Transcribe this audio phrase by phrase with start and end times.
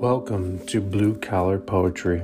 [0.00, 2.22] Welcome to Blue Collar Poetry.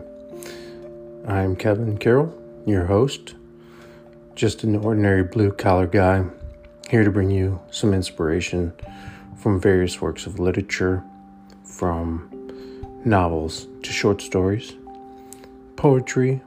[1.27, 2.33] I'm Kevin Carroll,
[2.65, 3.35] your host,
[4.37, 6.25] just an ordinary blue collar guy,
[6.89, 8.73] here to bring you some inspiration
[9.37, 11.03] from various works of literature,
[11.65, 12.31] from
[13.05, 14.75] novels to short stories,
[15.75, 16.41] poetry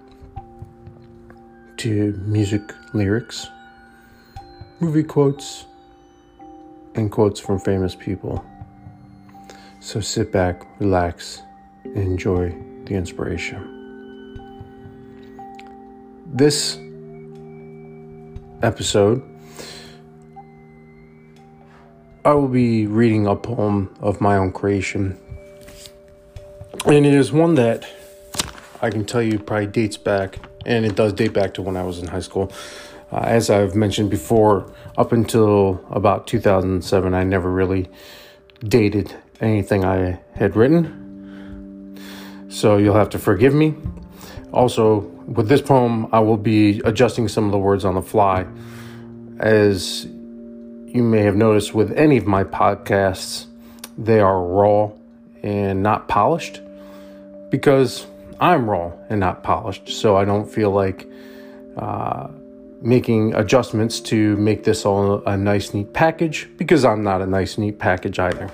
[1.76, 2.62] to music
[2.94, 3.48] lyrics,
[4.80, 5.66] movie quotes,
[6.96, 8.46] and quotes from famous people.
[9.88, 11.44] So sit back, relax,
[11.86, 12.50] and enjoy
[12.84, 14.36] the inspiration.
[16.26, 16.78] This
[18.62, 19.24] episode,
[22.26, 25.18] I will be reading a poem of my own creation.
[26.86, 27.88] And it is one that
[28.82, 31.84] I can tell you probably dates back, and it does date back to when I
[31.84, 32.52] was in high school.
[33.10, 37.88] Uh, as I've mentioned before, up until about 2007, I never really
[38.62, 41.98] dated anything I had written.
[42.50, 43.76] So you'll have to forgive me.
[44.52, 48.46] Also, with this poem, I will be adjusting some of the words on the fly.
[49.40, 53.46] As you may have noticed with any of my podcasts,
[53.98, 54.92] they are raw
[55.44, 56.62] and not polished
[57.50, 58.08] because
[58.40, 59.90] I'm raw and not polished.
[59.90, 61.08] So I don't feel like
[61.76, 62.28] uh,
[62.82, 67.58] making adjustments to make this all a nice, neat package because I'm not a nice,
[67.58, 68.50] neat package either.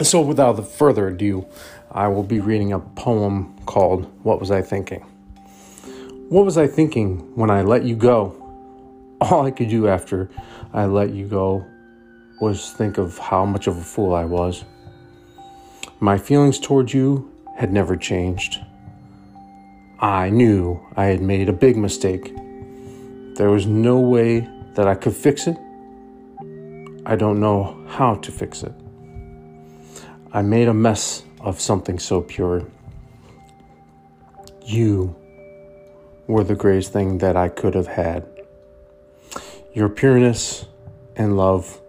[0.00, 1.44] So, without further ado,
[1.90, 5.04] I will be reading a poem called What Was I Thinking?
[6.28, 8.36] What was I thinking when I let you go?
[9.20, 10.30] All I could do after
[10.72, 11.66] I let you go
[12.40, 14.64] was think of how much of a fool I was.
[15.98, 18.60] My feelings toward you had never changed.
[19.98, 22.32] I knew I had made a big mistake.
[23.34, 25.56] There was no way that I could fix it.
[27.04, 28.74] I don't know how to fix it.
[30.30, 32.66] I made a mess of something so pure.
[34.62, 35.16] You
[36.26, 38.26] were the greatest thing that I could have had.
[39.72, 40.66] Your pureness
[41.16, 41.80] and love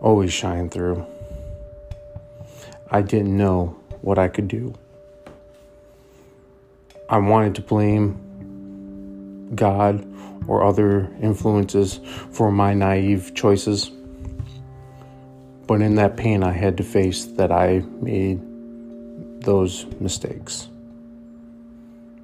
[0.00, 1.04] always shine through.
[2.88, 4.74] I didn't know what I could do.
[7.08, 10.06] I wanted to blame God
[10.46, 11.98] or other influences
[12.30, 13.90] for my naive choices.
[15.66, 18.40] But in that pain, I had to face that I made
[19.42, 20.68] those mistakes.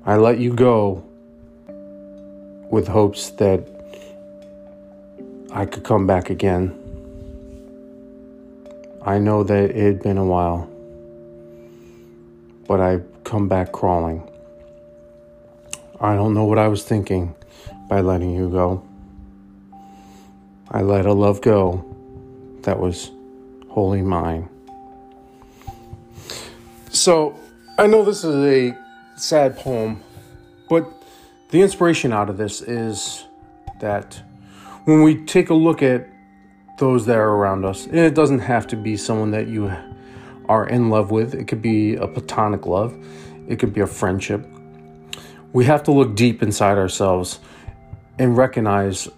[0.04, 1.04] I let you go
[2.70, 3.66] with hopes that
[5.52, 6.74] I could come back again.
[9.02, 10.68] I know that it had been a while,
[12.66, 14.28] but I come back crawling.
[16.00, 17.34] I don't know what I was thinking
[17.88, 18.84] by letting you go.
[20.70, 21.84] I let a love go
[22.62, 23.10] that was
[23.78, 24.48] wholly mine.
[26.90, 27.38] So,
[27.78, 28.76] I know this is a
[29.14, 30.02] sad poem,
[30.68, 30.84] but
[31.50, 33.24] the inspiration out of this is
[33.78, 34.20] that
[34.84, 36.08] when we take a look at
[36.80, 39.72] those that are around us, and it doesn't have to be someone that you
[40.48, 42.92] are in love with, it could be a platonic love,
[43.46, 44.44] it could be a friendship.
[45.52, 47.38] We have to look deep inside ourselves
[48.18, 49.08] and recognize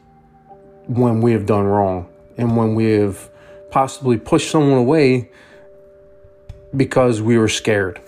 [0.87, 3.31] when we have done wrong and when we have
[3.71, 5.31] possibly push someone away
[6.77, 8.01] because we were scared.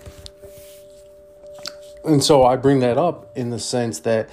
[2.05, 4.29] And so I bring that up in the sense that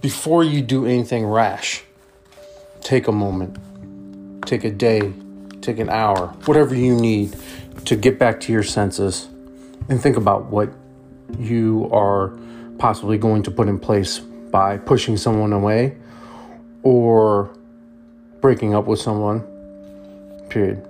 [0.00, 1.82] before you do anything rash,
[2.82, 3.56] take a moment,
[4.46, 5.12] take a day,
[5.60, 7.36] take an hour, whatever you need
[7.86, 9.28] to get back to your senses
[9.88, 10.70] and think about what
[11.38, 12.32] you are
[12.78, 15.96] possibly going to put in place by pushing someone away
[16.82, 17.50] or
[18.40, 19.44] breaking up with someone
[20.54, 20.88] period.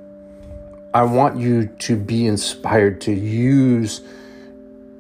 [0.93, 4.03] I want you to be inspired to use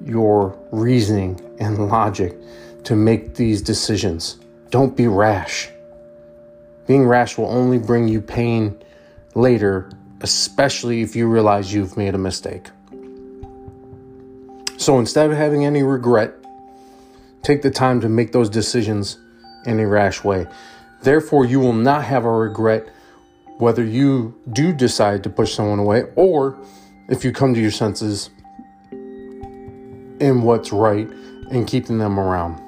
[0.02, 2.34] your reasoning and logic
[2.84, 4.38] to make these decisions.
[4.70, 5.68] Don't be rash.
[6.86, 8.82] Being rash will only bring you pain
[9.34, 9.90] later,
[10.22, 12.70] especially if you realize you've made a mistake.
[14.78, 16.34] So instead of having any regret,
[17.42, 19.18] take the time to make those decisions
[19.66, 20.46] in a rash way.
[21.02, 22.88] Therefore, you will not have a regret
[23.58, 26.58] whether you do decide to push someone away or
[27.08, 28.30] if you come to your senses
[28.90, 31.08] in what's right
[31.50, 32.60] and keeping them around.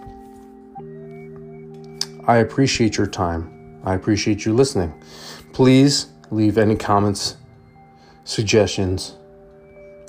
[2.27, 3.81] I appreciate your time.
[3.85, 4.93] I appreciate you listening.
[5.53, 7.37] Please leave any comments,
[8.25, 9.15] suggestions,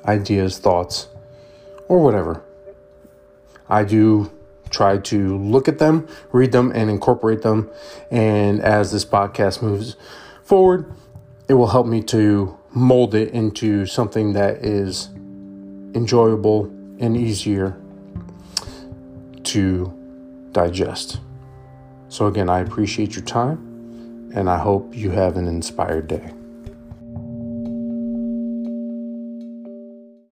[0.05, 1.07] ideas, thoughts,
[1.87, 2.43] or whatever.
[3.69, 4.31] I do
[4.69, 7.69] try to look at them, read them, and incorporate them.
[8.11, 9.95] And as this podcast moves,
[10.47, 10.93] forward,
[11.49, 15.07] it will help me to mold it into something that is
[15.93, 16.65] enjoyable
[16.99, 17.77] and easier
[19.43, 19.93] to
[20.53, 21.19] digest.
[22.09, 26.31] So, again, I appreciate your time and I hope you have an inspired day.